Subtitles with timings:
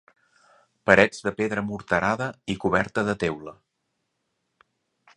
[0.89, 3.57] Parets de pedra morterada i coberta de teula.